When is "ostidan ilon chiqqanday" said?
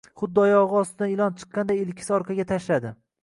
0.79-1.83